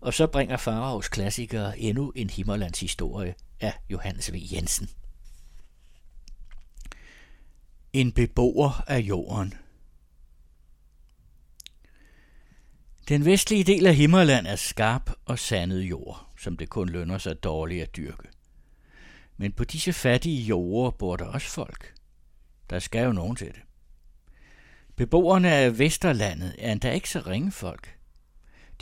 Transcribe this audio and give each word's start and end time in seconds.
Og 0.00 0.14
så 0.14 0.26
bringer 0.26 0.56
Faraos 0.56 1.08
klassikere 1.08 1.78
endnu 1.78 2.12
en 2.16 2.30
Himmerlands 2.30 2.80
historie 2.80 3.34
af 3.60 3.74
Johannes 3.90 4.32
V. 4.32 4.36
Jensen. 4.52 4.88
En 7.92 8.12
beboer 8.12 8.84
af 8.86 8.98
jorden 8.98 9.54
Den 13.08 13.24
vestlige 13.24 13.64
del 13.64 13.86
af 13.86 13.94
Himmerland 13.94 14.46
er 14.46 14.56
skarp 14.56 15.10
og 15.24 15.38
sandet 15.38 15.80
jord, 15.80 16.26
som 16.38 16.56
det 16.56 16.68
kun 16.68 16.88
lønner 16.88 17.18
sig 17.18 17.42
dårligt 17.42 17.82
at 17.82 17.96
dyrke. 17.96 18.28
Men 19.36 19.52
på 19.52 19.64
disse 19.64 19.92
fattige 19.92 20.42
jorder 20.42 20.90
bor 20.90 21.16
der 21.16 21.24
også 21.24 21.48
folk. 21.48 21.94
Der 22.70 22.78
skal 22.78 23.04
jo 23.04 23.12
nogen 23.12 23.36
til 23.36 23.46
det. 23.46 23.62
Beboerne 24.96 25.52
af 25.52 25.78
Vesterlandet 25.78 26.54
er 26.58 26.72
endda 26.72 26.92
ikke 26.92 27.10
så 27.10 27.20
ringe 27.20 27.52
folk. 27.52 27.99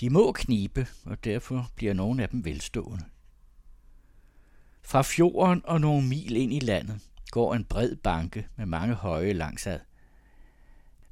De 0.00 0.10
må 0.10 0.32
knibe, 0.32 0.86
og 1.04 1.24
derfor 1.24 1.70
bliver 1.74 1.94
nogle 1.94 2.22
af 2.22 2.28
dem 2.28 2.44
velstående. 2.44 3.04
Fra 4.82 5.02
fjorden 5.02 5.62
og 5.64 5.80
nogle 5.80 6.08
mil 6.08 6.36
ind 6.36 6.52
i 6.52 6.58
landet 6.58 7.00
går 7.30 7.54
en 7.54 7.64
bred 7.64 7.96
banke 7.96 8.46
med 8.56 8.66
mange 8.66 8.94
høje 8.94 9.32
langsad. 9.32 9.80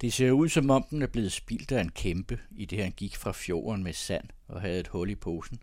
Det 0.00 0.12
ser 0.12 0.30
ud, 0.30 0.48
som 0.48 0.70
om 0.70 0.86
den 0.90 1.02
er 1.02 1.06
blevet 1.06 1.32
spildt 1.32 1.72
af 1.72 1.80
en 1.80 1.90
kæmpe, 1.90 2.40
i 2.50 2.64
det 2.64 2.82
han 2.82 2.92
gik 2.92 3.16
fra 3.16 3.32
fjorden 3.32 3.82
med 3.82 3.92
sand 3.92 4.28
og 4.48 4.60
havde 4.60 4.80
et 4.80 4.88
hul 4.88 5.10
i 5.10 5.14
posen. 5.14 5.62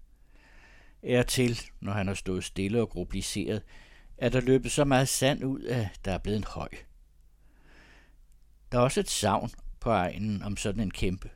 Er 1.03 1.23
til, 1.23 1.61
når 1.79 1.93
han 1.93 2.07
har 2.07 2.13
stået 2.13 2.43
stille 2.43 2.81
og 2.81 2.89
grubliseret, 2.89 3.63
er 4.17 4.29
der 4.29 4.41
løbet 4.41 4.71
så 4.71 4.85
meget 4.85 5.09
sand 5.09 5.43
ud, 5.43 5.63
at 5.63 5.87
der 6.05 6.11
er 6.11 6.17
blevet 6.17 6.37
en 6.37 6.43
høj. 6.47 6.69
Der 8.71 8.77
er 8.77 8.81
også 8.81 8.99
et 8.99 9.09
savn 9.09 9.51
på 9.79 9.89
egnen 9.89 10.43
om 10.43 10.57
sådan 10.57 10.81
en 10.81 10.91
kæmpe. 10.91 11.29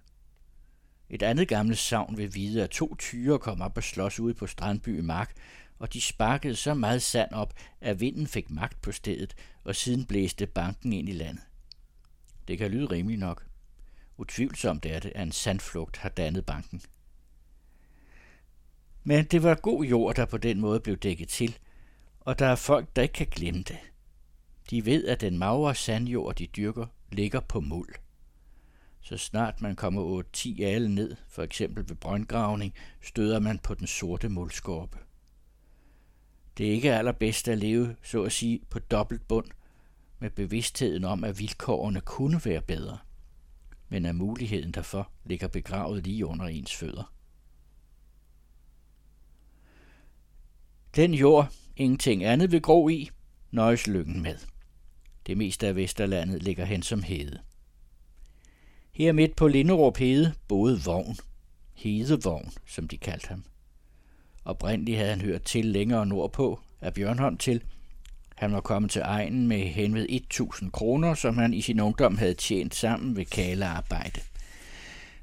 Et 1.10 1.24
andet 1.24 1.48
gammelt 1.48 1.78
savn 1.78 2.18
vil 2.18 2.36
vide, 2.36 2.64
at 2.64 2.70
to 2.70 2.96
tyre 2.96 3.40
kom 3.40 3.62
op 3.62 3.78
og 3.78 3.84
slås 3.84 4.20
ude 4.20 4.34
på 4.34 4.48
Strandby 4.48 5.00
Mark, 5.00 5.34
og 5.80 5.94
de 5.94 6.02
sparkede 6.02 6.56
så 6.56 6.74
meget 6.74 7.02
sand 7.02 7.32
op, 7.32 7.54
at 7.82 8.00
vinden 8.00 8.28
fik 8.28 8.50
magt 8.50 8.82
på 8.82 8.92
stedet, 8.92 9.36
og 9.64 9.76
siden 9.76 10.06
blæste 10.06 10.48
banken 10.48 10.94
ind 10.94 11.10
i 11.10 11.14
landet. 11.14 11.44
Det 12.48 12.58
kan 12.58 12.72
lyde 12.72 12.86
rimeligt 12.86 13.20
nok. 13.20 13.46
Utvivlsomt 14.18 14.86
er 14.86 15.00
det, 15.00 15.12
at 15.16 15.24
en 15.24 15.32
sandflugt 15.32 15.98
har 15.98 16.10
dannet 16.10 16.46
banken. 16.46 16.82
Men 19.04 19.26
det 19.26 19.44
var 19.44 19.56
god 19.56 19.84
jord, 19.84 20.16
der 20.16 20.26
på 20.26 20.38
den 20.38 20.60
måde 20.60 20.80
blev 20.80 20.98
dækket 20.98 21.30
til, 21.30 21.58
og 22.20 22.40
der 22.40 22.46
er 22.46 22.56
folk, 22.56 22.96
der 22.96 23.02
ikke 23.02 23.14
kan 23.14 23.28
glemme 23.28 23.64
det. 23.64 23.78
De 24.70 24.86
ved, 24.86 25.08
at 25.08 25.22
den 25.22 25.38
magre 25.38 25.76
sandjord, 25.76 26.36
de 26.36 26.48
dyrker, 26.48 26.86
ligger 27.12 27.40
på 27.40 27.60
muld. 27.60 27.96
Så 29.08 29.18
snart 29.18 29.62
man 29.62 29.76
kommer 29.76 30.24
8-10 30.38 30.64
alle 30.64 30.96
ned, 30.96 31.16
for 31.28 31.44
eksempel 31.44 31.90
ved 31.90 31.96
brøndgravning, 31.96 32.74
støder 33.02 33.40
man 33.40 33.60
på 33.60 33.74
den 33.74 33.88
sorte 33.88 34.30
muldskorpe. 34.30 34.98
Det 36.58 36.68
er 36.68 36.72
ikke 36.72 36.94
allerbedst 36.94 37.48
at 37.48 37.58
leve, 37.58 37.96
så 38.04 38.24
at 38.24 38.32
sige, 38.32 38.60
på 38.70 38.80
dobbelt 38.80 39.28
bund, 39.28 39.46
med 40.20 40.30
bevidstheden 40.30 41.04
om, 41.04 41.24
at 41.24 41.40
vilkårene 41.40 42.02
kunne 42.02 42.42
være 42.46 42.62
bedre, 42.62 42.98
men 43.90 44.06
at 44.06 44.16
muligheden 44.16 44.72
derfor 44.72 45.12
ligger 45.26 45.48
begravet 45.48 46.04
lige 46.04 46.26
under 46.26 46.46
ens 46.46 46.76
fødder. 46.76 47.14
Den 50.96 51.14
jord, 51.14 51.54
ingenting 51.76 52.24
andet 52.24 52.52
vil 52.52 52.62
gro 52.62 52.90
i, 52.90 53.10
nøjes 53.52 53.88
lykken 53.88 54.22
med. 54.22 54.38
Det 55.28 55.38
meste 55.38 55.68
af 55.68 55.76
Vesterlandet 55.76 56.44
ligger 56.44 56.66
hen 56.66 56.84
som 56.84 57.04
hede. 57.04 57.40
Her 58.98 59.12
midt 59.12 59.36
på 59.36 59.48
Linderup 59.48 59.98
Hede 59.98 60.34
boede 60.48 60.82
Vogn, 60.86 61.18
Hedevogn, 61.74 62.52
som 62.66 62.88
de 62.88 62.98
kaldte 62.98 63.28
ham. 63.28 63.44
Oprindeligt 64.46 64.98
havde 64.98 65.10
han 65.10 65.22
hørt 65.22 65.44
til 65.44 65.66
længere 65.66 66.06
nordpå, 66.06 66.60
af 66.82 66.94
Bjørnholm 66.94 67.38
til. 67.38 67.64
Han 68.36 68.54
var 68.54 68.62
kommet 68.62 68.92
til 68.92 69.02
egnen 69.06 69.48
med 69.48 69.60
henved 69.60 70.06
1000 70.10 70.72
kroner, 70.72 71.14
som 71.14 71.38
han 71.38 71.54
i 71.54 71.62
sin 71.62 71.80
ungdom 71.80 72.18
havde 72.18 72.34
tjent 72.34 72.76
sammen 72.76 73.16
ved 73.16 73.26
kalearbejde. 73.26 74.22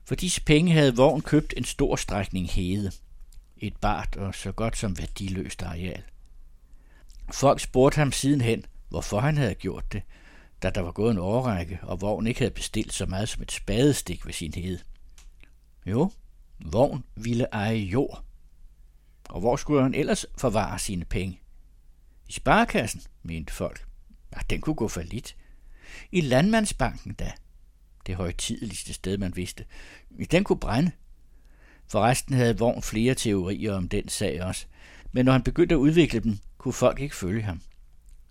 For 0.05 0.15
disse 0.15 0.43
penge 0.43 0.73
havde 0.73 0.97
Vogn 0.97 1.21
købt 1.21 1.55
en 1.57 1.65
stor 1.65 1.97
strækning 1.97 2.51
hede. 2.51 2.91
Et 3.59 3.77
bart 3.77 4.17
og 4.17 4.35
så 4.35 4.53
godt 4.53 4.77
som 4.77 4.99
værdiløst 4.99 5.63
areal. 5.63 6.03
Folk 7.33 7.61
spurgte 7.61 7.99
ham 7.99 8.13
sidenhen, 8.13 8.65
hvorfor 8.89 9.21
han 9.21 9.37
havde 9.37 9.55
gjort 9.55 9.93
det, 9.93 10.03
da 10.65 10.71
der 10.71 10.81
var 10.81 10.93
gået 10.93 11.11
en 11.11 11.19
årrække, 11.19 11.79
og 11.83 12.01
Vogn 12.01 12.27
ikke 12.27 12.41
havde 12.41 12.55
bestilt 12.55 12.93
så 12.93 13.07
meget 13.07 13.29
som 13.29 13.43
et 13.43 13.53
spadestik 13.53 14.27
ved 14.27 14.33
sin 14.33 14.55
hede. 14.55 14.79
Jo, 15.87 16.11
Vogn 16.65 17.05
ville 17.17 17.47
eje 17.53 17.77
jord. 17.77 18.25
Og 19.29 19.41
hvor 19.41 19.57
skulle 19.57 19.83
han 19.83 19.95
ellers 19.95 20.27
forvare 20.39 20.79
sine 20.79 21.05
penge? 21.05 21.41
I 22.29 22.33
sparekassen, 22.33 23.03
mente 23.23 23.53
folk. 23.53 23.87
Ja, 24.37 24.41
den 24.51 24.61
kunne 24.61 24.75
gå 24.75 24.89
for 24.89 25.03
lidt. 25.03 25.37
I 26.13 26.21
landmandsbanken 26.21 27.15
da. 27.15 27.33
Det 28.07 28.15
højtideligste 28.15 28.93
sted, 28.93 29.19
man 29.19 29.37
vidste. 29.37 29.65
Den 30.31 30.45
kunne 30.45 30.61
brænde. 30.61 30.91
Forresten 31.87 32.35
havde 32.35 32.59
Vogn 32.59 32.83
flere 32.83 33.15
teorier 33.15 33.75
om 33.75 33.89
den 33.89 34.09
sag 34.09 34.43
også. 34.43 34.67
Men 35.13 35.25
når 35.25 35.33
han 35.33 35.43
begyndte 35.43 35.75
at 35.75 35.79
udvikle 35.79 36.21
dem, 36.21 36.39
kunne 36.59 36.75
folk 36.75 37.01
ikke 37.01 37.17
følge 37.17 37.43
ham. 37.43 37.61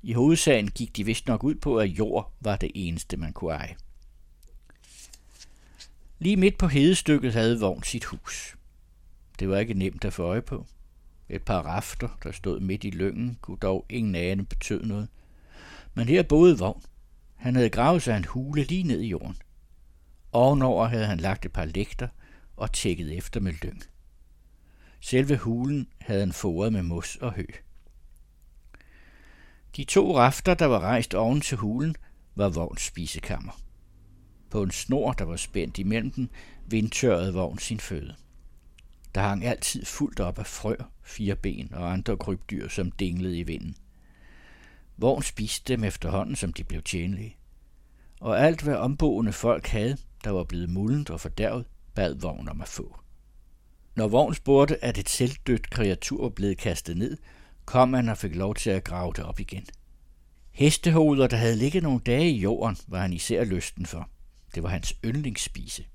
I 0.06 0.14
hovedsagen 0.14 0.68
gik 0.68 0.96
de 0.96 1.04
vist 1.04 1.28
nok 1.28 1.44
ud 1.44 1.56
på, 1.56 1.78
at 1.78 1.90
jord 1.90 2.34
var 2.40 2.56
det 2.56 2.72
eneste, 2.76 3.18
man 3.18 3.34
kunne 3.34 3.54
eje. 3.54 3.76
Lige 6.20 6.38
midt 6.38 6.58
på 6.58 6.68
hedestykket 6.68 7.34
havde 7.34 7.60
Vogn 7.60 7.84
sit 7.84 8.06
hus. 8.06 8.56
Det 9.40 9.50
var 9.50 9.58
ikke 9.58 9.74
nemt 9.74 10.06
at 10.06 10.14
få 10.14 10.24
øje 10.24 10.42
på. 10.42 10.66
Et 11.30 11.42
par 11.42 11.62
rafter, 11.62 12.20
der 12.24 12.32
stod 12.32 12.60
midt 12.60 12.84
i 12.84 12.90
lyngen, 12.90 13.38
kunne 13.42 13.58
dog 13.58 13.86
ingen 13.90 14.16
ane 14.16 14.46
betød 14.46 14.84
noget. 14.84 15.08
Men 15.94 16.08
her 16.08 16.24
boede 16.24 16.58
Vogn. 16.58 16.84
Han 17.36 17.56
havde 17.56 17.70
gravet 17.70 18.02
sig 18.02 18.18
en 18.18 18.26
hule 18.26 18.64
lige 18.64 18.84
ned 18.84 19.02
i 19.02 19.08
jorden. 19.08 19.38
Ovenover 20.32 20.88
havde 20.88 21.06
han 21.06 21.20
lagt 21.20 21.46
et 21.46 21.52
par 21.52 21.66
lægter 21.66 22.08
og 22.58 22.74
tækket 22.74 23.18
efter 23.18 23.40
med 23.40 23.54
lyng. 23.54 23.84
Selve 25.00 25.38
hulen 25.38 25.88
havde 26.02 26.20
han 26.20 26.34
foret 26.34 26.74
med 26.74 26.84
mos 26.84 27.16
og 27.16 27.34
hø. 27.34 27.46
De 29.78 29.84
to 29.84 30.18
rafter, 30.18 30.54
der 30.54 30.66
var 30.66 30.80
rejst 30.80 31.14
oven 31.14 31.42
til 31.42 31.58
hulen, 31.58 31.96
var 32.36 32.50
Vogns 32.50 32.82
spisekammer. 32.82 33.60
På 34.50 34.64
en 34.64 34.72
snor, 34.72 35.14
der 35.14 35.26
var 35.26 35.36
spændt 35.36 35.78
imellem 35.78 36.12
dem, 36.12 36.30
vindtørrede 36.66 37.34
Vogn 37.34 37.60
sin 37.60 37.80
føde. 37.80 38.16
Der 39.16 39.22
hang 39.22 39.46
altid 39.46 39.86
fuldt 39.86 40.20
op 40.20 40.40
af 40.40 40.46
frø, 40.46 40.76
fire 41.04 41.36
ben 41.36 41.74
og 41.74 41.94
andre 41.94 42.18
krybdyr, 42.18 42.68
som 42.68 42.92
dinglede 42.92 43.40
i 43.40 43.44
vinden. 43.44 43.76
Vogn 44.98 45.24
spiste 45.24 45.74
dem 45.74 45.84
efterhånden, 45.84 46.36
som 46.36 46.54
de 46.54 46.64
blev 46.64 46.82
tjenlige. 46.82 47.38
Og 48.20 48.40
alt, 48.40 48.62
hvad 48.62 48.76
omboende 48.76 49.34
folk 49.34 49.68
havde, 49.68 49.98
der 50.24 50.32
var 50.32 50.44
blevet 50.44 50.70
muldent 50.70 51.10
og 51.10 51.20
fordærvet, 51.20 51.66
bad 51.96 52.16
Vogn 52.16 52.50
om 52.50 52.62
at 52.62 52.68
få. 52.68 53.00
Når 53.96 54.08
Vogn 54.08 54.34
spurgte, 54.34 54.84
at 54.84 54.98
et 54.98 55.10
selvdødt 55.10 55.70
kreatur 55.70 56.22
var 56.22 56.30
blevet 56.30 56.58
kastet 56.58 56.98
ned, 56.98 57.18
kom 57.66 57.94
han 57.94 58.10
og 58.10 58.18
fik 58.18 58.36
lov 58.36 58.56
til 58.56 58.70
at 58.70 58.84
grave 58.84 59.14
det 59.16 59.24
op 59.24 59.40
igen. 59.40 59.66
Hestehoveder, 60.52 61.28
der 61.28 61.38
havde 61.38 61.56
ligget 61.56 61.84
nogle 61.84 62.00
dage 62.00 62.30
i 62.30 62.40
jorden, 62.40 62.78
var 62.88 63.02
han 63.02 63.14
især 63.14 63.44
lysten 63.44 63.86
for. 63.86 64.10
Det 64.56 64.64
var 64.64 64.70
hans 64.70 64.94
yndlingsspise. 65.06 65.86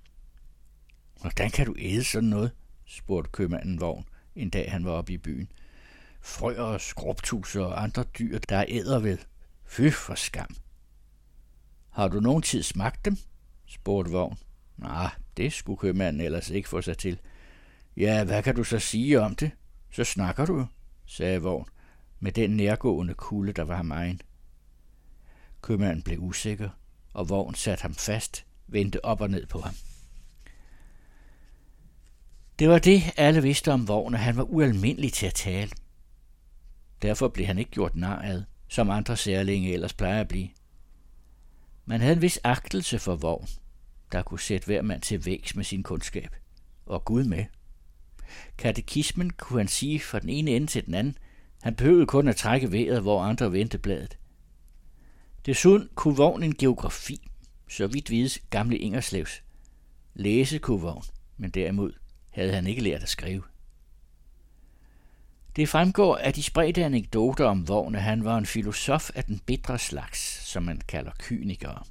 Hvordan 1.20 1.50
kan 1.50 1.66
du 1.66 1.74
æde 1.78 2.04
sådan 2.04 2.28
noget? 2.28 2.50
spurgte 2.86 3.30
købmanden 3.30 3.80
Vogn, 3.80 4.04
en 4.34 4.50
dag 4.50 4.70
han 4.70 4.84
var 4.84 4.90
oppe 4.90 5.12
i 5.12 5.18
byen. 5.18 5.52
Frøer 6.20 6.62
og 6.62 6.80
skrubtuser 6.80 7.64
og 7.64 7.82
andre 7.82 8.04
dyr, 8.18 8.38
der 8.38 8.64
æder 8.68 8.98
ved. 8.98 9.18
Fy 9.66 9.90
for 9.90 10.14
skam. 10.14 10.56
Har 11.90 12.08
du 12.08 12.20
nogen 12.20 12.42
tid 12.42 12.62
smagt 12.62 13.04
dem? 13.04 13.16
spurgte 13.66 14.10
Vogn. 14.10 14.38
Nej, 14.76 15.10
det 15.36 15.52
skulle 15.52 15.78
købmanden 15.78 16.22
ellers 16.22 16.50
ikke 16.50 16.68
få 16.68 16.82
sig 16.82 16.98
til. 16.98 17.18
Ja, 17.96 18.24
hvad 18.24 18.42
kan 18.42 18.54
du 18.54 18.64
så 18.64 18.78
sige 18.78 19.20
om 19.20 19.34
det? 19.34 19.50
Så 19.90 20.04
snakker 20.04 20.46
du 20.46 20.66
sagde 21.08 21.42
Vogn, 21.42 21.68
med 22.20 22.32
den 22.32 22.50
nærgående 22.50 23.14
kulde, 23.14 23.52
der 23.52 23.62
var 23.62 23.76
ham 23.76 23.90
egen. 23.90 24.20
Købmanden 25.62 26.02
blev 26.02 26.18
usikker, 26.20 26.70
og 27.12 27.28
Vogn 27.28 27.54
satte 27.54 27.82
ham 27.82 27.94
fast, 27.94 28.46
vendte 28.66 29.04
op 29.04 29.20
og 29.20 29.30
ned 29.30 29.46
på 29.46 29.60
ham. 29.60 29.74
Det 32.58 32.68
var 32.68 32.78
det, 32.78 33.02
alle 33.16 33.42
vidste 33.42 33.72
om 33.72 33.88
Vogn, 33.88 34.14
at 34.14 34.20
han 34.20 34.36
var 34.36 34.42
ualmindelig 34.42 35.12
til 35.12 35.26
at 35.26 35.34
tale. 35.34 35.70
Derfor 37.02 37.28
blev 37.28 37.46
han 37.46 37.58
ikke 37.58 37.70
gjort 37.70 37.96
nar 37.96 38.22
ad, 38.22 38.42
som 38.68 38.90
andre 38.90 39.16
særlinge 39.16 39.72
ellers 39.72 39.94
plejer 39.94 40.20
at 40.20 40.28
blive. 40.28 40.48
Man 41.84 42.00
havde 42.00 42.16
en 42.16 42.22
vis 42.22 42.40
agtelse 42.44 42.98
for 42.98 43.16
Vogn, 43.16 43.48
der 44.12 44.22
kunne 44.22 44.40
sætte 44.40 44.66
hver 44.66 44.82
mand 44.82 45.00
til 45.00 45.26
vægs 45.26 45.56
med 45.56 45.64
sin 45.64 45.82
kundskab, 45.82 46.36
og 46.86 47.04
Gud 47.04 47.24
med– 47.24 47.44
Katekismen 48.58 49.30
kunne 49.30 49.60
han 49.60 49.68
sige 49.68 50.00
fra 50.00 50.18
den 50.18 50.28
ene 50.28 50.50
ende 50.50 50.66
til 50.66 50.86
den 50.86 50.94
anden. 50.94 51.18
Han 51.62 51.74
behøvede 51.74 52.06
kun 52.06 52.28
at 52.28 52.36
trække 52.36 52.72
vejret, 52.72 53.02
hvor 53.02 53.22
andre 53.22 53.52
vendte 53.52 53.78
bladet. 53.78 54.18
Desuden 55.46 55.88
kunne 55.94 56.16
vognen 56.16 56.54
geografi, 56.54 57.30
så 57.68 57.86
vidt 57.86 58.10
vides 58.10 58.38
gamle 58.50 58.78
Ingerslevs. 58.78 59.42
Læse 60.14 60.58
kunne 60.58 60.80
vogn, 60.80 61.02
men 61.36 61.50
derimod 61.50 61.92
havde 62.30 62.52
han 62.52 62.66
ikke 62.66 62.82
lært 62.82 63.02
at 63.02 63.08
skrive. 63.08 63.42
Det 65.56 65.68
fremgår 65.68 66.16
af 66.16 66.32
de 66.32 66.42
spredte 66.42 66.84
anekdoter 66.84 67.44
om 67.44 67.68
Vogn, 67.68 67.94
at 67.94 68.02
han 68.02 68.24
var 68.24 68.38
en 68.38 68.46
filosof 68.46 69.10
af 69.14 69.24
den 69.24 69.40
bedre 69.46 69.78
slags, 69.78 70.48
som 70.48 70.62
man 70.62 70.80
kalder 70.88 71.12
kynikere. 71.18 71.82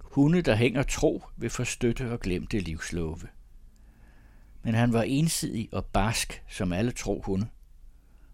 Hunde, 0.00 0.42
der 0.42 0.54
hænger 0.54 0.82
tro, 0.82 1.22
vil 1.36 1.50
forstøtte 1.50 2.12
og 2.12 2.20
glemte 2.20 2.60
livslove. 2.60 3.28
Men 4.62 4.74
han 4.74 4.92
var 4.92 5.02
ensidig 5.02 5.68
og 5.72 5.84
barsk, 5.84 6.42
som 6.48 6.72
alle 6.72 6.90
tro 6.92 7.22
hunde. 7.26 7.46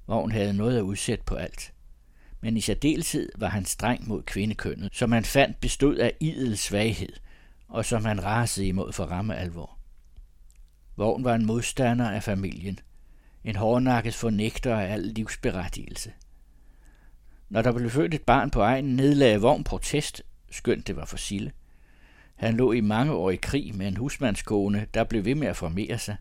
Vogn 0.07 0.31
havde 0.31 0.53
noget 0.53 0.77
at 0.77 0.83
udsætte 0.83 1.25
på 1.25 1.35
alt. 1.35 1.73
Men 2.41 2.57
i 2.57 2.61
særdeleshed 2.61 3.29
var 3.37 3.49
han 3.49 3.65
streng 3.65 4.09
mod 4.09 4.23
kvindekønnet, 4.23 4.91
som 4.93 5.13
han 5.13 5.25
fandt 5.25 5.61
bestod 5.61 5.97
af 5.97 6.13
idel 6.21 6.59
svaghed, 6.59 7.13
og 7.69 7.85
som 7.85 8.05
han 8.05 8.25
rasede 8.25 8.67
imod 8.67 8.93
for 8.93 9.05
ramme 9.05 9.37
alvor. 9.37 9.79
Vogn 10.97 11.25
var 11.25 11.35
en 11.35 11.47
modstander 11.47 12.11
af 12.11 12.23
familien, 12.23 12.79
en 13.45 13.57
hårdnakket 13.57 14.15
fornægter 14.15 14.77
af 14.77 14.93
al 14.93 15.01
livsberettigelse. 15.01 16.13
Når 17.49 17.63
der 17.63 17.73
blev 17.73 17.91
født 17.91 18.15
et 18.15 18.23
barn 18.23 18.51
på 18.51 18.61
egen, 18.61 18.97
nedlagde 18.97 19.41
Vogn 19.41 19.65
protest, 19.65 20.23
skønt 20.51 20.87
det 20.87 20.97
var 20.97 21.05
for 21.05 21.17
Sille. 21.17 21.53
Han 22.38 22.56
lå 22.56 22.73
i 22.73 22.81
mange 22.81 23.12
år 23.12 23.31
i 23.31 23.37
krig 23.37 23.76
med 23.76 23.88
en 23.88 23.96
husmandskone, 23.96 24.87
der 24.94 25.05
blev 25.05 25.25
ved 25.25 25.35
med 25.35 25.49
at 25.49 25.56
formere 25.56 25.99
sig. 25.99 26.17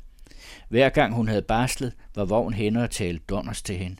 Hver 0.69 0.89
gang 0.89 1.13
hun 1.13 1.27
havde 1.27 1.41
barslet, 1.41 1.93
var 2.15 2.25
Vogn 2.25 2.53
henne 2.53 2.83
og 2.83 2.91
talte 2.91 3.23
donners 3.29 3.61
til 3.61 3.77
hende. 3.77 3.97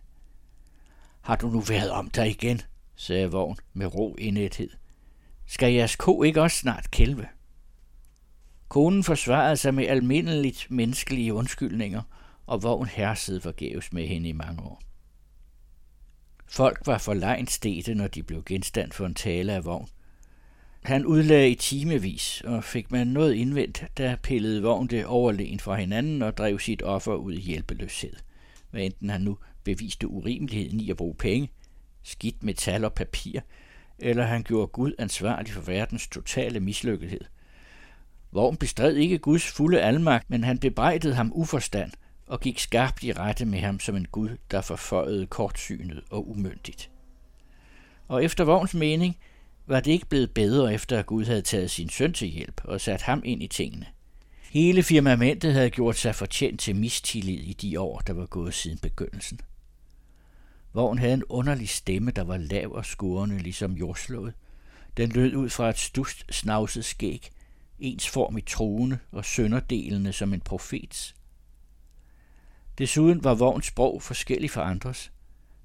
Har 1.21 1.35
du 1.35 1.49
nu 1.49 1.59
været 1.59 1.91
om 1.91 2.09
dig 2.09 2.29
igen, 2.29 2.61
sagde 2.95 3.31
Vogn 3.31 3.57
med 3.73 3.95
ro 3.95 4.15
indethed. 4.15 4.69
Skal 5.45 5.73
jeres 5.73 5.95
ko 5.95 6.23
ikke 6.23 6.41
også 6.41 6.57
snart 6.57 6.91
kælve? 6.91 7.27
Konen 8.67 9.03
forsvarede 9.03 9.57
sig 9.57 9.73
med 9.73 9.87
almindeligt 9.87 10.67
menneskelige 10.69 11.33
undskyldninger, 11.33 12.01
og 12.45 12.63
Vogn 12.63 12.87
hersede 12.87 13.41
forgæves 13.41 13.93
med 13.93 14.07
hende 14.07 14.29
i 14.29 14.33
mange 14.33 14.63
år. 14.63 14.81
Folk 16.47 16.81
var 16.85 16.97
for 16.97 17.13
lejens 17.13 17.51
stede, 17.51 17.95
når 17.95 18.07
de 18.07 18.23
blev 18.23 18.43
genstand 18.43 18.91
for 18.91 19.05
en 19.05 19.15
tale 19.15 19.53
af 19.53 19.65
Vogn. 19.65 19.87
Han 20.83 21.05
udlagde 21.05 21.49
i 21.49 21.55
timevis, 21.55 22.41
og 22.45 22.63
fik 22.63 22.91
man 22.91 23.07
noget 23.07 23.33
indvendt, 23.33 23.83
da 23.97 24.17
pillede 24.23 24.61
Vogn 24.61 24.87
det 24.87 25.05
overlegen 25.05 25.59
fra 25.59 25.75
hinanden 25.75 26.21
og 26.21 26.37
drev 26.37 26.59
sit 26.59 26.81
offer 26.81 27.13
ud 27.13 27.33
i 27.33 27.41
hjælpeløshed. 27.41 28.13
Hvad 28.71 28.81
enten 28.81 29.09
han 29.09 29.21
nu 29.21 29.37
beviste 29.63 30.07
urimeligheden 30.07 30.79
i 30.79 30.89
at 30.89 30.97
bruge 30.97 31.15
penge, 31.15 31.51
skidt 32.03 32.43
metal 32.43 32.85
og 32.85 32.93
papir, 32.93 33.39
eller 33.99 34.23
han 34.23 34.43
gjorde 34.43 34.67
Gud 34.67 34.91
ansvarlig 34.99 35.53
for 35.53 35.61
verdens 35.61 36.07
totale 36.07 36.59
mislykkethed– 36.59 37.21
Vogn 38.31 38.57
bestred 38.57 38.95
ikke 38.95 39.17
Guds 39.17 39.51
fulde 39.51 39.81
almagt, 39.81 40.29
men 40.29 40.43
han 40.43 40.57
bebrejdede 40.57 41.15
ham 41.15 41.31
uforstand 41.35 41.91
og 42.27 42.39
gik 42.39 42.59
skarpt 42.59 43.03
i 43.03 43.11
rette 43.13 43.45
med 43.45 43.59
ham 43.59 43.79
som 43.79 43.95
en 43.95 44.07
Gud, 44.11 44.29
der 44.51 44.61
forføjede 44.61 45.25
kortsynet 45.25 46.03
og 46.09 46.29
umyndigt. 46.29 46.89
Og 48.07 48.23
efter 48.23 48.43
Vogns 48.43 48.73
mening 48.73 49.17
var 49.67 49.79
det 49.79 49.91
ikke 49.91 50.05
blevet 50.05 50.31
bedre, 50.31 50.73
efter 50.73 50.99
at 50.99 51.05
Gud 51.05 51.25
havde 51.25 51.41
taget 51.41 51.71
sin 51.71 51.89
søn 51.89 52.13
til 52.13 52.27
hjælp 52.27 52.61
og 52.63 52.81
sat 52.81 53.01
ham 53.01 53.21
ind 53.25 53.43
i 53.43 53.47
tingene. 53.47 53.85
Hele 54.51 54.83
firmamentet 54.83 55.53
havde 55.53 55.69
gjort 55.69 55.95
sig 55.95 56.15
fortjent 56.15 56.59
til 56.59 56.75
mistillid 56.75 57.39
i 57.39 57.53
de 57.53 57.79
år, 57.79 57.99
der 57.99 58.13
var 58.13 58.25
gået 58.25 58.53
siden 58.53 58.77
begyndelsen. 58.77 59.39
Vogn 60.73 60.97
havde 60.97 61.13
en 61.13 61.23
underlig 61.29 61.69
stemme, 61.69 62.11
der 62.11 62.23
var 62.23 62.37
lav 62.37 62.71
og 62.71 62.85
skurrende, 62.85 63.37
ligesom 63.37 63.71
jordslået. 63.73 64.33
Den 64.97 65.09
lød 65.09 65.35
ud 65.35 65.49
fra 65.49 65.69
et 65.69 65.77
stust 65.77 66.33
snavset 66.33 66.85
skæg, 66.85 67.29
i 67.79 67.99
truende 68.45 68.99
og 69.11 69.25
sønderdelende 69.25 70.13
som 70.13 70.33
en 70.33 70.41
profets. 70.41 71.15
Desuden 72.77 73.23
var 73.23 73.33
Vogns 73.33 73.65
sprog 73.65 74.01
forskellig 74.01 74.51
fra 74.51 74.69
andres. 74.69 75.11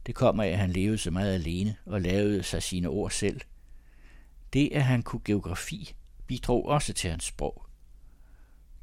Det 0.06 0.14
kom 0.14 0.40
af, 0.40 0.48
at 0.48 0.58
han 0.58 0.70
levede 0.70 0.98
så 0.98 1.10
meget 1.10 1.34
alene 1.34 1.76
og 1.86 2.00
lavede 2.00 2.42
sig 2.42 2.62
sine 2.62 2.88
ord 2.88 3.10
selv. 3.10 3.40
Det, 4.52 4.68
at 4.72 4.84
han 4.84 5.02
kunne 5.02 5.22
geografi, 5.24 5.94
bidrog 6.26 6.66
også 6.66 6.92
til 6.92 7.10
hans 7.10 7.24
sprog. 7.24 7.66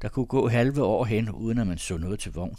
Der 0.02 0.08
kunne 0.08 0.26
gå 0.26 0.48
halve 0.48 0.82
år 0.82 1.04
hen, 1.04 1.30
uden 1.30 1.58
at 1.58 1.66
man 1.66 1.78
så 1.78 1.96
noget 1.96 2.20
til 2.20 2.32
Vogn. 2.32 2.56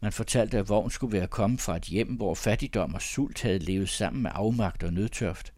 Man 0.00 0.12
fortalte, 0.12 0.58
at 0.58 0.68
Vogn 0.68 0.90
skulle 0.90 1.12
være 1.12 1.26
kommet 1.26 1.60
fra 1.60 1.76
et 1.76 1.82
hjem, 1.82 2.08
hvor 2.08 2.34
fattigdom 2.34 2.94
og 2.94 3.02
sult 3.02 3.42
havde 3.42 3.58
levet 3.58 3.88
sammen 3.88 4.22
med 4.22 4.30
afmagt 4.34 4.82
og 4.82 4.92
nødtørft. 4.92 5.52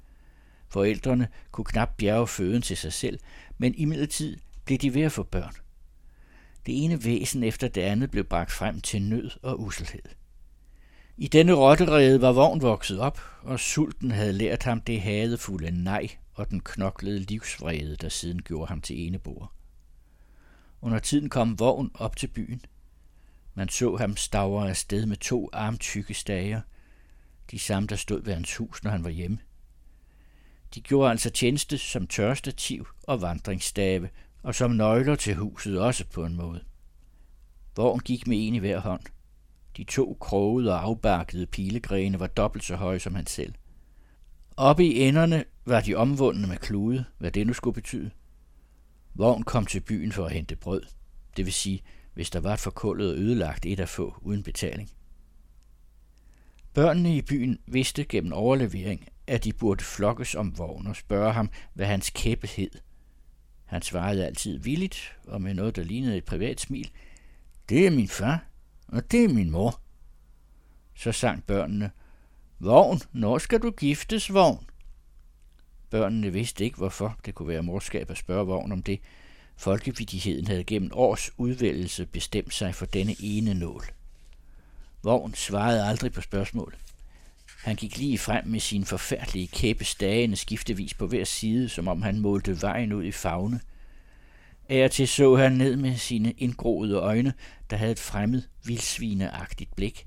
Forældrene 0.68 1.28
kunne 1.50 1.64
knap 1.64 1.96
bjerge 1.96 2.26
føden 2.26 2.62
til 2.62 2.76
sig 2.76 2.92
selv, 2.92 3.18
men 3.58 3.74
imidlertid 3.74 4.36
blev 4.64 4.78
de 4.78 4.94
ved 4.94 5.02
at 5.02 5.12
få 5.12 5.22
børn. 5.22 5.54
Det 6.66 6.84
ene 6.84 7.04
væsen 7.04 7.42
efter 7.42 7.68
det 7.68 7.80
andet 7.80 8.10
blev 8.10 8.24
bragt 8.24 8.52
frem 8.52 8.80
til 8.80 9.02
nød 9.02 9.30
og 9.42 9.60
uselhed. 9.60 10.02
I 11.16 11.28
denne 11.28 11.52
rotterede 11.52 12.20
var 12.20 12.32
vogn 12.32 12.62
vokset 12.62 13.00
op, 13.00 13.20
og 13.42 13.60
sulten 13.60 14.10
havde 14.10 14.32
lært 14.32 14.62
ham 14.62 14.80
det 14.80 15.00
hadefulde 15.00 15.70
nej 15.84 16.08
og 16.38 16.50
den 16.50 16.60
knoklede 16.60 17.18
livsvrede, 17.18 17.96
der 17.96 18.08
siden 18.08 18.42
gjorde 18.42 18.68
ham 18.68 18.80
til 18.80 19.06
eneboer. 19.06 19.54
Under 20.80 20.98
tiden 20.98 21.28
kom 21.28 21.58
vogn 21.58 21.90
op 21.94 22.16
til 22.16 22.26
byen. 22.26 22.64
Man 23.54 23.68
så 23.68 23.96
ham 23.96 24.16
stavre 24.16 24.68
afsted 24.68 25.06
med 25.06 25.16
to 25.16 25.50
armtykke 25.52 26.14
stager, 26.14 26.60
de 27.50 27.58
samme, 27.58 27.86
der 27.86 27.96
stod 27.96 28.22
ved 28.22 28.34
hans 28.34 28.56
hus, 28.56 28.84
når 28.84 28.90
han 28.90 29.04
var 29.04 29.10
hjemme. 29.10 29.38
De 30.74 30.80
gjorde 30.80 31.10
altså 31.10 31.30
tjeneste 31.30 31.78
som 31.78 32.06
tørstativ 32.06 32.86
og 33.02 33.22
vandringsstave, 33.22 34.10
og 34.42 34.54
som 34.54 34.70
nøgler 34.70 35.16
til 35.16 35.34
huset 35.34 35.80
også 35.80 36.04
på 36.06 36.24
en 36.24 36.36
måde. 36.36 36.64
Vogn 37.76 38.00
gik 38.00 38.26
med 38.26 38.46
en 38.46 38.54
i 38.54 38.58
hver 38.58 38.80
hånd. 38.80 39.02
De 39.76 39.84
to 39.84 40.16
krogede 40.20 40.72
og 40.72 40.82
afbarkede 40.82 41.46
pilegrene 41.46 42.20
var 42.20 42.26
dobbelt 42.26 42.64
så 42.64 42.76
høje 42.76 42.98
som 42.98 43.14
han 43.14 43.26
selv. 43.26 43.54
Oppe 44.60 44.84
i 44.84 45.00
enderne 45.00 45.44
var 45.66 45.80
de 45.80 45.94
omvundne 45.94 46.46
med 46.46 46.56
klude, 46.56 47.04
hvad 47.18 47.30
det 47.30 47.46
nu 47.46 47.52
skulle 47.52 47.74
betyde. 47.74 48.10
Vogn 49.14 49.42
kom 49.42 49.66
til 49.66 49.80
byen 49.80 50.12
for 50.12 50.24
at 50.24 50.32
hente 50.32 50.56
brød, 50.56 50.82
det 51.36 51.44
vil 51.44 51.52
sige, 51.52 51.82
hvis 52.14 52.30
der 52.30 52.40
var 52.40 52.52
et 52.52 52.58
forkullet 52.58 53.10
og 53.10 53.18
ødelagt 53.18 53.66
et 53.66 53.80
at 53.80 53.88
få 53.88 54.14
uden 54.22 54.42
betaling. 54.42 54.90
Børnene 56.74 57.16
i 57.16 57.22
byen 57.22 57.58
vidste 57.66 58.04
gennem 58.04 58.32
overlevering, 58.32 59.08
at 59.26 59.44
de 59.44 59.52
burde 59.52 59.84
flokkes 59.84 60.34
om 60.34 60.58
vogn 60.58 60.86
og 60.86 60.96
spørge 60.96 61.32
ham, 61.32 61.50
hvad 61.74 61.86
hans 61.86 62.10
kæppe 62.10 62.46
hed. 62.46 62.70
Han 63.64 63.82
svarede 63.82 64.26
altid 64.26 64.58
villigt 64.58 65.16
og 65.26 65.42
med 65.42 65.54
noget, 65.54 65.76
der 65.76 65.82
lignede 65.82 66.16
et 66.16 66.24
privat 66.24 66.60
smil. 66.60 66.90
Det 67.68 67.86
er 67.86 67.90
min 67.90 68.08
far, 68.08 68.44
og 68.88 69.10
det 69.10 69.24
er 69.24 69.28
min 69.28 69.50
mor. 69.50 69.80
Så 70.94 71.12
sang 71.12 71.44
børnene, 71.44 71.90
Vogn, 72.60 73.00
når 73.12 73.38
skal 73.38 73.60
du 73.60 73.70
giftes, 73.70 74.34
Vogn? 74.34 74.66
Børnene 75.90 76.32
vidste 76.32 76.64
ikke, 76.64 76.76
hvorfor 76.76 77.18
det 77.24 77.34
kunne 77.34 77.48
være 77.48 77.62
morskab 77.62 78.10
at 78.10 78.18
spørge 78.18 78.46
Vogn 78.46 78.72
om 78.72 78.82
det. 78.82 79.00
Folkevidigheden 79.56 80.46
havde 80.46 80.64
gennem 80.64 80.90
års 80.92 81.30
udvælgelse 81.36 82.06
bestemt 82.06 82.54
sig 82.54 82.74
for 82.74 82.86
denne 82.86 83.16
ene 83.20 83.54
nål. 83.54 83.84
Vogn 85.02 85.34
svarede 85.34 85.84
aldrig 85.84 86.12
på 86.12 86.20
spørgsmål. 86.20 86.76
Han 87.64 87.76
gik 87.76 87.98
lige 87.98 88.18
frem 88.18 88.46
med 88.46 88.60
sin 88.60 88.84
forfærdelige 88.84 89.46
kæppe 89.46 89.84
stagende 89.84 90.36
skiftevis 90.36 90.94
på 90.94 91.06
hver 91.06 91.24
side, 91.24 91.68
som 91.68 91.88
om 91.88 92.02
han 92.02 92.20
målte 92.20 92.62
vejen 92.62 92.92
ud 92.92 93.04
i 93.04 93.12
fagne. 93.12 93.60
Af 94.68 94.90
til 94.90 95.08
så 95.08 95.36
han 95.36 95.52
ned 95.52 95.76
med 95.76 95.96
sine 95.96 96.32
indgroede 96.32 96.94
øjne, 96.94 97.32
der 97.70 97.76
havde 97.76 97.92
et 97.92 97.98
fremmed, 97.98 98.42
vildsvineagtigt 98.64 99.76
blik. 99.76 100.06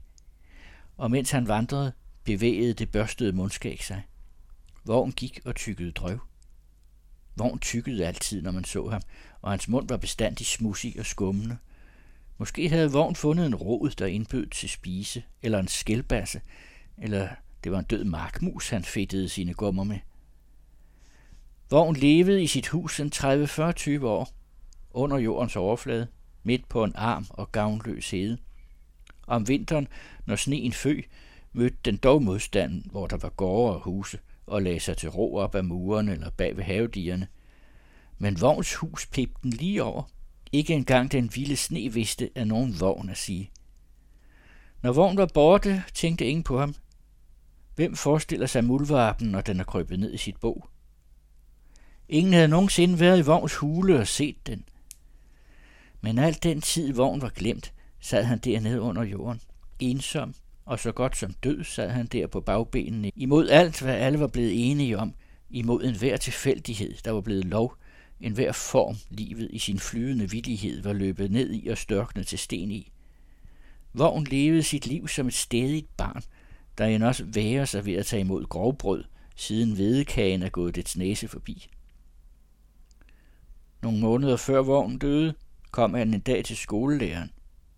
Og 0.97 1.11
mens 1.11 1.31
han 1.31 1.47
vandrede, 1.47 1.91
bevægede 2.23 2.73
det 2.73 2.91
børstede 2.91 3.31
mundskæg 3.31 3.83
sig. 3.83 4.03
Vogn 4.85 5.11
gik 5.11 5.39
og 5.45 5.55
tykkede 5.55 5.91
drøv. 5.91 6.19
Vogn 7.35 7.59
tykkede 7.59 8.07
altid, 8.07 8.41
når 8.41 8.51
man 8.51 8.63
så 8.63 8.89
ham, 8.89 9.01
og 9.41 9.51
hans 9.51 9.67
mund 9.67 9.87
var 9.87 9.97
bestandig 9.97 10.45
smussig 10.45 10.99
og 10.99 11.05
skummende. 11.05 11.57
Måske 12.37 12.69
havde 12.69 12.91
Vogn 12.91 13.15
fundet 13.15 13.45
en 13.45 13.55
rod, 13.55 13.89
der 13.89 14.05
indbød 14.05 14.47
til 14.47 14.69
spise, 14.69 15.23
eller 15.41 15.59
en 15.59 15.67
skælbasse, 15.67 16.41
eller 16.97 17.29
det 17.63 17.71
var 17.71 17.79
en 17.79 17.85
død 17.85 18.03
markmus, 18.03 18.69
han 18.69 18.83
fedtede 18.83 19.29
sine 19.29 19.53
gummer 19.53 19.83
med. 19.83 19.99
Vogn 21.69 21.95
levede 21.95 22.43
i 22.43 22.47
sit 22.47 22.67
hus 22.67 22.99
en 22.99 23.11
30-40 23.15 24.03
år, 24.03 24.29
under 24.91 25.17
jordens 25.17 25.55
overflade, 25.55 26.07
midt 26.43 26.69
på 26.69 26.83
en 26.83 26.95
arm 26.95 27.25
og 27.29 27.51
gavnløs 27.51 28.11
hede. 28.11 28.37
Om 29.27 29.47
vinteren, 29.47 29.87
når 30.25 30.35
sneen 30.35 30.73
fø, 30.73 31.01
mødte 31.53 31.77
den 31.85 31.97
dog 31.97 32.23
modstanden, 32.23 32.87
hvor 32.91 33.07
der 33.07 33.17
var 33.17 33.29
gårde 33.29 33.75
og 33.75 33.81
huse, 33.81 34.19
og 34.45 34.61
lagde 34.61 34.79
sig 34.79 34.97
til 34.97 35.09
ro 35.09 35.35
op 35.35 35.55
ad 35.55 35.61
murene 35.61 36.11
eller 36.11 36.29
bag 36.29 36.57
ved 36.57 36.63
havedierne. 36.63 37.27
Men 38.17 38.41
Vogns 38.41 38.75
hus 38.75 39.07
pep 39.07 39.29
den 39.43 39.49
lige 39.49 39.83
over. 39.83 40.03
Ikke 40.51 40.73
engang 40.73 41.11
den 41.11 41.31
vilde 41.35 41.55
sne 41.55 41.93
vidste 41.93 42.29
af 42.35 42.47
nogen 42.47 42.79
vogn 42.79 43.09
at 43.09 43.17
sige. 43.17 43.51
Når 44.81 44.93
Vogn 44.93 45.17
var 45.17 45.29
borte, 45.33 45.83
tænkte 45.93 46.25
ingen 46.25 46.43
på 46.43 46.59
ham. 46.59 46.75
Hvem 47.75 47.95
forestiller 47.95 48.47
sig 48.47 48.63
muldvarpen, 48.63 49.27
når 49.27 49.41
den 49.41 49.59
er 49.59 49.63
krøbet 49.63 49.99
ned 49.99 50.13
i 50.13 50.17
sit 50.17 50.37
bog? 50.37 50.69
Ingen 52.09 52.33
havde 52.33 52.47
nogensinde 52.47 52.99
været 52.99 53.19
i 53.19 53.25
Vogns 53.25 53.55
hule 53.55 53.99
og 53.99 54.07
set 54.07 54.47
den. 54.47 54.65
Men 56.01 56.19
alt 56.19 56.43
den 56.43 56.61
tid 56.61 56.93
Vogn 56.93 57.21
var 57.21 57.29
glemt, 57.29 57.73
sad 57.99 58.23
han 58.23 58.39
dernede 58.39 58.81
under 58.81 59.03
jorden, 59.03 59.41
ensom 59.79 60.33
og 60.71 60.79
så 60.79 60.91
godt 60.91 61.17
som 61.17 61.33
død 61.33 61.63
sad 61.63 61.89
han 61.89 62.05
der 62.05 62.27
på 62.27 62.41
bagbenene, 62.41 63.11
imod 63.15 63.49
alt, 63.49 63.81
hvad 63.81 63.95
alle 63.95 64.19
var 64.19 64.27
blevet 64.27 64.71
enige 64.71 64.97
om, 64.97 65.13
imod 65.49 65.83
enhver 65.83 66.17
tilfældighed, 66.17 66.95
der 67.05 67.11
var 67.11 67.21
blevet 67.21 67.45
lov, 67.45 67.75
enhver 68.19 68.51
form, 68.51 68.95
livet 69.09 69.49
i 69.51 69.59
sin 69.59 69.79
flydende 69.79 70.29
villighed 70.29 70.83
var 70.83 70.93
løbet 70.93 71.31
ned 71.31 71.53
i 71.53 71.67
og 71.67 71.77
størknet 71.77 72.27
til 72.27 72.39
sten 72.39 72.71
i. 72.71 72.91
Vogn 73.93 74.23
levede 74.23 74.63
sit 74.63 74.87
liv 74.87 75.07
som 75.07 75.27
et 75.27 75.33
stedigt 75.33 75.97
barn, 75.97 76.21
der 76.77 76.85
end 76.85 77.03
også 77.03 77.25
værer 77.27 77.65
sig 77.65 77.85
ved 77.85 77.93
at 77.93 78.05
tage 78.05 78.21
imod 78.21 78.45
grovbrød, 78.45 79.03
siden 79.35 79.77
vedekagen 79.77 80.43
er 80.43 80.49
gået 80.49 80.75
dets 80.75 80.97
næse 80.97 81.27
forbi. 81.27 81.69
Nogle 83.81 83.99
måneder 83.99 84.37
før 84.37 84.61
vognen 84.61 84.99
døde, 84.99 85.33
kom 85.71 85.93
han 85.93 86.13
en 86.13 86.19
dag 86.19 86.45
til 86.45 86.57
skolelæreren. 86.57 87.31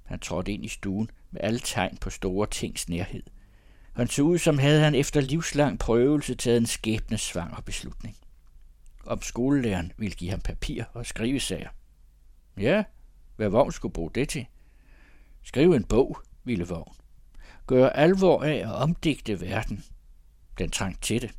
Han 0.04 0.20
trådte 0.20 0.52
ind 0.52 0.66
i 0.66 0.68
stuen 0.68 1.10
med 1.34 1.42
alle 1.44 1.60
tegn 1.60 1.98
på 1.98 2.10
store 2.10 2.48
tings 2.48 2.90
nærhed. 2.90 3.24
Han 3.94 4.08
så 4.08 4.22
ud, 4.22 4.38
som 4.38 4.58
havde 4.58 4.82
han 4.82 4.96
efter 4.96 5.22
livslang 5.22 5.80
prøvelse 5.80 6.36
taget 6.36 6.58
en 6.58 6.66
skæbnesvanger 6.66 7.62
beslutning. 7.62 8.18
Om 9.06 9.22
skolelæreren 9.22 9.92
ville 9.98 10.16
give 10.16 10.32
ham 10.32 10.40
papir 10.40 10.84
og 10.94 11.06
skrivesager. 11.06 11.70
Ja, 12.58 12.84
hvad 13.36 13.50
Vogn 13.50 13.72
skulle 13.72 13.94
bruge 13.94 14.12
det 14.16 14.30
til? 14.30 14.46
Skrive 15.44 15.76
en 15.76 15.84
bog, 15.84 16.18
ville 16.44 16.68
Vogn. 16.68 16.96
Gøre 17.68 17.98
alvor 17.98 18.44
af 18.44 18.56
at 18.56 18.72
omdigte 18.72 19.42
verden. 19.42 19.84
Den 20.58 20.70
trængte 20.70 21.02
til 21.02 21.22
det. 21.22 21.32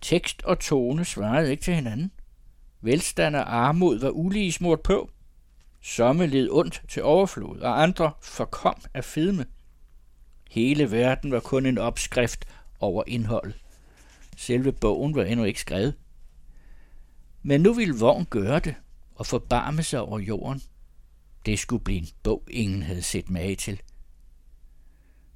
Tekst 0.00 0.42
og 0.42 0.58
tone 0.60 1.04
svarede 1.04 1.50
ikke 1.50 1.62
til 1.62 1.74
hinanden. 1.74 2.10
Velstand 2.80 3.36
og 3.36 3.56
armod 3.56 3.98
var 3.98 4.10
ulige 4.10 4.52
smurt 4.52 4.80
på. 4.80 5.10
Somme 5.80 6.26
led 6.26 6.48
ondt 6.50 6.82
til 6.88 7.02
overflod, 7.02 7.60
og 7.60 7.82
andre 7.82 8.12
forkom 8.20 8.82
af 8.94 9.04
fedme. 9.04 9.46
Hele 10.50 10.90
verden 10.90 11.32
var 11.32 11.40
kun 11.40 11.66
en 11.66 11.78
opskrift 11.78 12.44
over 12.80 13.04
indhold. 13.06 13.52
Selve 14.36 14.72
bogen 14.72 15.14
var 15.14 15.24
endnu 15.24 15.44
ikke 15.44 15.60
skrevet. 15.60 15.94
Men 17.42 17.60
nu 17.60 17.72
ville 17.72 17.98
Vogn 17.98 18.24
gøre 18.30 18.58
det 18.60 18.74
og 19.14 19.26
forbarme 19.26 19.82
sig 19.82 20.00
over 20.00 20.18
jorden. 20.18 20.62
Det 21.46 21.58
skulle 21.58 21.84
blive 21.84 21.98
en 21.98 22.08
bog, 22.22 22.42
ingen 22.50 22.82
havde 22.82 23.02
set 23.02 23.30
mage 23.30 23.56
til. 23.56 23.80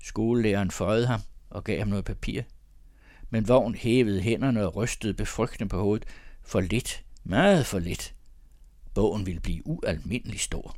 Skolelæreren 0.03 0.71
føjede 0.71 1.07
ham 1.07 1.21
og 1.51 1.65
gav 1.65 1.79
ham 1.79 1.89
noget 1.89 2.05
papir. 2.05 2.43
Men 3.31 3.49
Vogn 3.49 3.75
hævede 3.75 4.21
hænderne 4.21 4.67
og 4.67 4.77
rystede 4.77 5.15
befrygtende 5.15 5.69
på 5.69 5.83
hovedet. 5.83 6.09
For 6.43 6.61
lidt, 6.61 7.05
meget 7.25 7.67
for 7.67 7.79
lidt. 7.79 8.15
Bogen 8.95 9.27
ville 9.27 9.41
blive 9.41 9.67
ualmindelig 9.67 10.41
stor. 10.41 10.77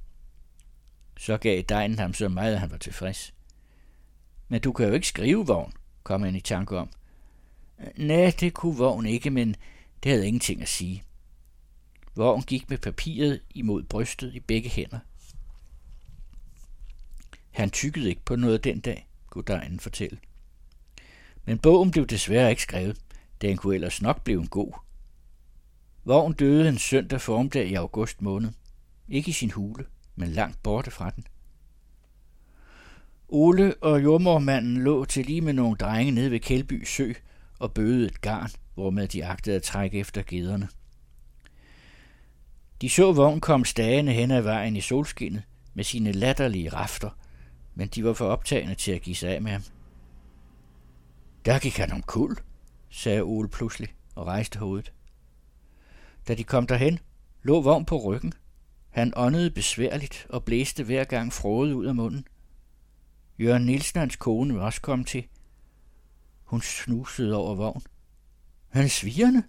Så 1.16 1.36
gav 1.36 1.62
dejen 1.62 1.98
ham 1.98 2.14
så 2.14 2.28
meget, 2.28 2.52
at 2.52 2.60
han 2.60 2.70
var 2.70 2.76
tilfreds. 2.76 3.34
Men 4.48 4.60
du 4.60 4.72
kan 4.72 4.86
jo 4.86 4.92
ikke 4.92 5.08
skrive 5.08 5.46
vogn, 5.46 5.72
kom 6.02 6.22
han 6.22 6.36
i 6.36 6.40
tanke 6.40 6.78
om. 6.78 6.90
Nej, 7.96 8.32
det 8.40 8.54
kunne 8.54 8.76
vogn 8.76 9.06
ikke, 9.06 9.30
men 9.30 9.56
det 10.02 10.12
havde 10.12 10.26
ingenting 10.26 10.62
at 10.62 10.68
sige. 10.68 11.02
Vogn 12.14 12.42
gik 12.42 12.70
med 12.70 12.78
papiret 12.78 13.40
imod 13.50 13.82
brystet 13.82 14.34
i 14.34 14.40
begge 14.40 14.68
hænder. 14.68 14.98
Han 17.50 17.70
tykkede 17.70 18.08
ikke 18.08 18.24
på 18.24 18.36
noget 18.36 18.64
den 18.64 18.80
dag, 18.80 19.08
kunne 19.30 19.44
dejen 19.44 19.80
fortælle. 19.80 20.18
Men 21.44 21.58
bogen 21.58 21.90
blev 21.90 22.06
desværre 22.06 22.50
ikke 22.50 22.62
skrevet. 22.62 23.00
Den 23.40 23.56
kunne 23.56 23.74
ellers 23.74 24.02
nok 24.02 24.24
blive 24.24 24.40
en 24.40 24.48
god. 24.48 24.72
Vogn 26.04 26.32
døde 26.32 26.68
en 26.68 26.78
søndag 26.78 27.20
formiddag 27.20 27.66
i 27.66 27.74
august 27.74 28.22
måned. 28.22 28.50
Ikke 29.08 29.28
i 29.28 29.32
sin 29.32 29.50
hule, 29.50 29.86
men 30.16 30.28
langt 30.28 30.62
borte 30.62 30.90
fra 30.90 31.10
den. 31.10 31.26
Ole 33.28 33.74
og 33.80 34.02
jordmormanden 34.02 34.84
lå 34.84 35.04
til 35.04 35.26
lige 35.26 35.40
med 35.40 35.52
nogle 35.52 35.76
drenge 35.76 36.12
nede 36.12 36.30
ved 36.30 36.40
Kældby 36.40 36.84
Sø 36.84 37.12
og 37.58 37.72
bødede 37.72 38.06
et 38.06 38.20
garn, 38.20 38.50
hvormed 38.74 39.08
de 39.08 39.24
agtede 39.24 39.56
at 39.56 39.62
trække 39.62 39.98
efter 39.98 40.22
gederne. 40.26 40.68
De 42.80 42.90
så 42.90 43.12
vogn 43.12 43.40
kom 43.40 43.64
stagende 43.64 44.12
hen 44.12 44.30
ad 44.30 44.42
vejen 44.42 44.76
i 44.76 44.80
solskinnet 44.80 45.42
med 45.74 45.84
sine 45.84 46.12
latterlige 46.12 46.68
rafter, 46.68 47.10
men 47.74 47.88
de 47.88 48.04
var 48.04 48.12
for 48.12 48.26
optagende 48.26 48.74
til 48.74 48.92
at 48.92 49.02
give 49.02 49.16
sig 49.16 49.30
af 49.30 49.42
med 49.42 49.52
ham. 49.52 49.62
Der 51.44 51.58
gik 51.58 51.76
han 51.76 51.92
om 51.92 52.02
kul, 52.02 52.36
sagde 52.90 53.22
Ole 53.22 53.48
pludselig 53.48 53.88
og 54.14 54.26
rejste 54.26 54.58
hovedet. 54.58 54.92
Da 56.28 56.34
de 56.34 56.44
kom 56.44 56.66
derhen, 56.66 56.98
lå 57.42 57.60
vogn 57.60 57.84
på 57.84 58.02
ryggen. 58.02 58.32
Han 58.90 59.12
åndede 59.16 59.50
besværligt 59.50 60.26
og 60.28 60.44
blæste 60.44 60.84
hver 60.84 61.04
gang 61.04 61.32
frået 61.32 61.72
ud 61.72 61.86
af 61.86 61.94
munden. 61.94 62.26
Jørgen 63.38 63.66
Nielsen 63.66 64.00
hans 64.00 64.16
kone 64.16 64.54
var 64.54 64.64
også 64.64 64.80
kommet 64.80 65.08
til. 65.08 65.26
Hun 66.44 66.62
snusede 66.62 67.36
over 67.36 67.54
vogn. 67.54 67.82
Han 68.68 68.84
er 68.84 68.88
svigerne. 68.88 69.44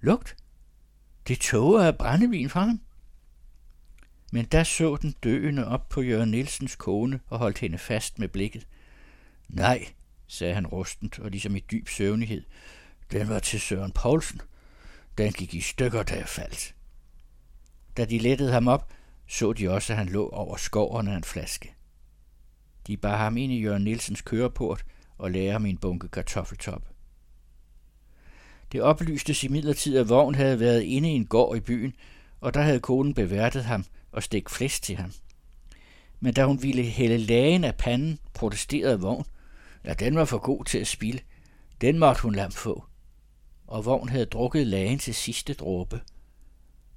Lugt. 0.00 0.36
Det 1.28 1.38
tåger 1.38 1.82
af 1.82 1.98
brændevin 1.98 2.50
fra 2.50 2.60
ham. 2.60 2.80
Men 4.32 4.44
der 4.44 4.64
så 4.64 4.96
den 4.96 5.14
døende 5.24 5.66
op 5.66 5.88
på 5.88 6.02
Jørgen 6.02 6.30
Nielsens 6.30 6.76
kone 6.76 7.20
og 7.26 7.38
holdt 7.38 7.58
hende 7.58 7.78
fast 7.78 8.18
med 8.18 8.28
blikket. 8.28 8.66
Nej, 9.48 9.86
sagde 10.26 10.54
han 10.54 10.66
rustent 10.66 11.18
og 11.18 11.30
ligesom 11.30 11.56
i 11.56 11.60
dyb 11.60 11.88
søvnighed. 11.88 12.42
Den 13.12 13.28
var 13.28 13.38
til 13.38 13.60
Søren 13.60 13.92
Poulsen. 13.92 14.40
Den 15.18 15.32
gik 15.32 15.54
i 15.54 15.60
stykker, 15.60 16.02
da 16.02 16.14
jeg 16.14 16.28
faldt. 16.28 16.74
Da 17.96 18.04
de 18.04 18.18
lettede 18.18 18.52
ham 18.52 18.68
op, 18.68 18.92
så 19.28 19.52
de 19.52 19.70
også, 19.70 19.92
at 19.92 19.98
han 19.98 20.08
lå 20.08 20.28
over 20.28 20.56
skoven 20.56 21.08
af 21.08 21.16
en 21.16 21.24
flaske. 21.24 21.74
De 22.86 22.96
bar 22.96 23.16
ham 23.16 23.36
ind 23.36 23.52
i 23.52 23.60
Jørgen 23.60 23.84
Nielsens 23.84 24.20
køreport 24.20 24.84
og 25.18 25.30
lagde 25.30 25.52
ham 25.52 25.66
i 25.66 25.70
en 25.70 25.78
bunke 25.78 26.08
kartoffeltop. 26.08 26.82
Det 28.72 28.82
oplystes 28.82 29.44
imidlertid, 29.44 29.98
at 29.98 30.08
vogn 30.08 30.34
havde 30.34 30.60
været 30.60 30.82
inde 30.82 31.12
i 31.12 31.14
en 31.14 31.26
gård 31.26 31.56
i 31.56 31.60
byen, 31.60 31.94
og 32.40 32.54
der 32.54 32.62
havde 32.62 32.80
konen 32.80 33.14
beværtet 33.14 33.64
ham 33.64 33.84
og 34.12 34.22
stik 34.22 34.48
flæsk 34.48 34.82
til 34.82 34.96
ham. 34.96 35.12
Men 36.20 36.34
da 36.34 36.44
hun 36.44 36.62
ville 36.62 36.82
hælde 36.82 37.18
lagen 37.18 37.64
af 37.64 37.74
panden, 37.74 38.18
protesterede 38.34 39.00
vogn. 39.00 39.24
Ja, 39.84 39.94
den 39.94 40.14
var 40.14 40.24
for 40.24 40.38
god 40.38 40.64
til 40.64 40.78
at 40.78 40.86
spille. 40.86 41.20
Den 41.80 41.98
måtte 41.98 42.22
hun 42.22 42.34
lade 42.34 42.50
få 42.50 42.84
og 43.70 43.84
Vogn 43.84 44.08
havde 44.08 44.26
drukket 44.26 44.66
lagen 44.66 44.98
til 44.98 45.14
sidste 45.14 45.54
dråbe. 45.54 46.00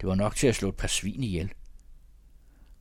Det 0.01 0.09
var 0.09 0.15
nok 0.15 0.35
til 0.35 0.47
at 0.47 0.55
slå 0.55 0.69
et 0.69 0.75
par 0.75 0.87
svin 0.87 1.23
ihjel. 1.23 1.53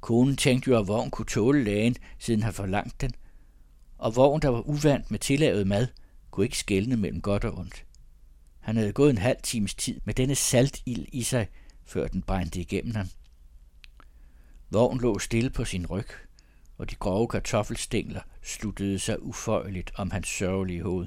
Konen 0.01 0.37
tænkte 0.37 0.71
jo, 0.71 0.79
at 0.79 0.89
Vogn 0.89 1.11
kunne 1.11 1.27
tåle 1.27 1.65
lagen, 1.65 1.97
siden 2.19 2.43
han 2.43 2.53
forlangte 2.53 3.07
den, 3.07 3.15
og 3.99 4.17
Vogn, 4.17 4.43
der 4.43 4.49
var 4.49 4.69
uvant 4.69 5.11
med 5.11 5.19
tillavet 5.19 5.67
mad, 5.67 5.87
kunne 6.31 6.47
ikke 6.47 6.59
skelne 6.59 6.97
mellem 6.97 7.21
godt 7.21 7.45
og 7.45 7.59
ondt. 7.59 7.87
Han 8.61 8.77
havde 8.77 8.93
gået 8.93 9.11
en 9.11 9.19
halv 9.19 9.39
times 9.43 9.75
tid 9.75 10.01
med 10.05 10.15
denne 10.15 10.35
saltild 10.35 11.07
i 11.13 11.23
sig, 11.23 11.49
før 11.85 12.09
den 12.09 12.23
brændte 12.23 12.61
igennem 12.61 12.95
ham. 12.95 13.09
Vogn 14.71 15.01
lå 15.01 15.19
stille 15.19 15.51
på 15.51 15.65
sin 15.65 15.87
ryg, 15.87 16.09
og 16.79 16.91
de 16.91 16.95
grove 16.95 17.29
kartoffelstængler 17.29 18.21
sluttede 18.43 18.99
sig 18.99 19.23
uføjeligt 19.23 19.93
om 19.95 20.11
hans 20.11 20.29
sørgelige 20.29 20.83
hoved. 20.83 21.07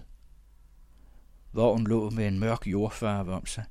Vognen 1.55 1.87
lå 1.87 2.09
med 2.09 2.27
en 2.27 2.39
mørk 2.39 2.67
jordfarve 2.67 3.33
om 3.33 3.45
sig. 3.45 3.63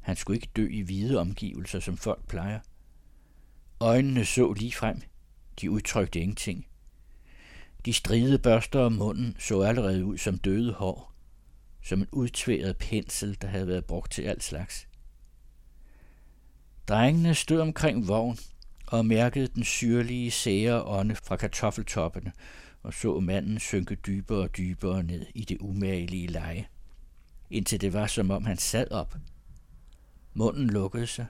Han 0.00 0.16
skulle 0.16 0.36
ikke 0.36 0.50
dø 0.56 0.68
i 0.70 0.80
hvide 0.80 1.18
omgivelser, 1.18 1.80
som 1.80 1.96
folk 1.96 2.28
plejer. 2.28 2.60
Øjnene 3.80 4.24
så 4.24 4.52
lige 4.52 4.72
frem. 4.72 5.00
De 5.60 5.70
udtrykte 5.70 6.20
ingenting. 6.20 6.66
De 7.84 7.92
stridede 7.92 8.38
børster 8.38 8.80
om 8.80 8.92
munden 8.92 9.36
så 9.38 9.62
allerede 9.62 10.04
ud 10.04 10.18
som 10.18 10.38
døde 10.38 10.72
hår. 10.72 11.12
Som 11.82 12.00
en 12.00 12.08
udtværet 12.12 12.76
pensel, 12.76 13.38
der 13.42 13.48
havde 13.48 13.66
været 13.66 13.84
brugt 13.84 14.12
til 14.12 14.22
alt 14.22 14.42
slags. 14.42 14.88
Drengene 16.88 17.34
stod 17.34 17.60
omkring 17.60 18.08
vogn 18.08 18.38
og 18.86 19.06
mærkede 19.06 19.46
den 19.46 19.64
syrlige, 19.64 20.30
sære 20.30 20.82
ånde 20.82 21.14
fra 21.14 21.36
kartoffeltoppene 21.36 22.32
og 22.82 22.94
så 22.94 23.20
manden 23.20 23.58
synke 23.58 23.94
dybere 23.94 24.42
og 24.42 24.56
dybere 24.56 25.02
ned 25.02 25.26
i 25.34 25.44
det 25.44 25.58
umagelige 25.60 26.26
leje 26.26 26.66
indtil 27.52 27.80
det 27.80 27.92
var 27.92 28.06
som 28.06 28.30
om 28.30 28.44
han 28.44 28.58
sad 28.58 28.90
op. 28.90 29.16
Munden 30.34 30.70
lukkede 30.70 31.06
sig. 31.06 31.26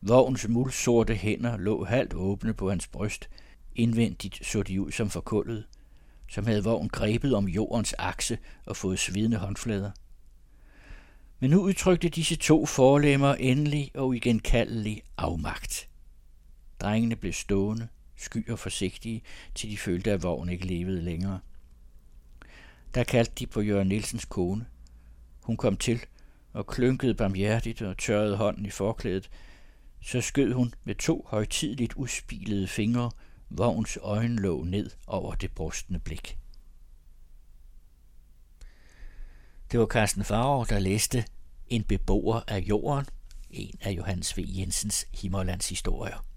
Vogns 0.00 0.48
mulsorte 0.48 1.14
hænder 1.14 1.56
lå 1.56 1.84
halvt 1.84 2.14
åbne 2.14 2.54
på 2.54 2.70
hans 2.70 2.86
bryst. 2.86 3.28
Indvendigt 3.74 4.46
så 4.46 4.62
de 4.62 4.80
ud 4.80 4.92
som 4.92 5.10
forkullet, 5.10 5.66
som 6.28 6.46
havde 6.46 6.64
vogn 6.64 6.88
grebet 6.88 7.34
om 7.34 7.48
jordens 7.48 7.94
akse 7.98 8.38
og 8.66 8.76
fået 8.76 8.98
svidende 8.98 9.36
håndflader. 9.36 9.90
Men 11.40 11.50
nu 11.50 11.62
udtrykte 11.62 12.08
disse 12.08 12.36
to 12.36 12.66
forlemmer 12.66 13.34
endelig 13.34 13.90
og 13.94 14.08
uigenkaldelig 14.08 15.02
afmagt. 15.16 15.88
Drengene 16.80 17.16
blev 17.16 17.32
stående, 17.32 17.88
sky 18.16 18.50
og 18.50 18.58
forsigtige, 18.58 19.22
til 19.54 19.70
de 19.70 19.76
følte, 19.76 20.12
at 20.12 20.22
vognen 20.22 20.52
ikke 20.52 20.66
levede 20.66 21.02
længere. 21.02 21.40
Der 22.94 23.04
kaldte 23.04 23.32
de 23.38 23.46
på 23.46 23.60
Jørgen 23.60 23.88
Nielsens 23.88 24.24
kone. 24.24 24.66
Hun 25.42 25.56
kom 25.56 25.76
til 25.76 26.00
og 26.52 26.66
klynkede 26.66 27.14
barmhjertigt 27.14 27.82
og 27.82 27.98
tørrede 27.98 28.36
hånden 28.36 28.66
i 28.66 28.70
forklædet. 28.70 29.30
Så 30.02 30.20
skød 30.20 30.52
hun 30.52 30.74
med 30.84 30.94
to 30.94 31.26
højtidligt 31.28 31.92
udspilede 31.94 32.68
fingre 32.68 33.10
Vogns 33.50 33.98
øjen 34.02 34.38
lå 34.38 34.64
ned 34.64 34.90
over 35.06 35.34
det 35.34 35.52
brustne 35.52 35.98
blik. 35.98 36.38
Det 39.72 39.80
var 39.80 39.86
Carsten 39.86 40.24
Farov, 40.24 40.66
der 40.66 40.78
læste 40.78 41.24
En 41.68 41.84
beboer 41.84 42.40
af 42.48 42.58
jorden, 42.58 43.06
en 43.50 43.78
af 43.80 43.90
Johannes 43.90 44.38
V. 44.38 44.40
Jensens 44.46 45.06
Himmerlands 45.14 45.68
historier. 45.68 46.31